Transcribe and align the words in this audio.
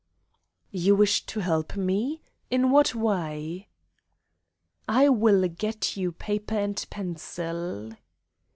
"You 0.71 0.95
wish 0.95 1.27
to 1.27 1.41
help 1.41 1.75
me? 1.77 2.23
In 2.49 2.71
what 2.71 2.95
way?" 2.95 3.67
"I 4.89 5.09
will 5.09 5.47
get 5.47 5.95
you 5.95 6.11
paper 6.11 6.55
and 6.57 6.83
pencil." 6.89 7.91